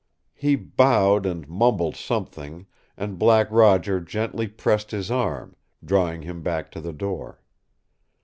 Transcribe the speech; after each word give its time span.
He 0.33 0.55
bowed 0.55 1.27
and 1.27 1.47
mumbled 1.47 1.95
something, 1.95 2.65
and 2.97 3.19
Black 3.19 3.45
Roger 3.51 3.99
gently 3.99 4.47
pressed 4.47 4.89
his 4.89 5.11
arm, 5.11 5.55
drawing 5.85 6.23
him 6.23 6.41
back 6.41 6.71
to 6.71 6.81
the 6.81 6.91
door. 6.91 7.39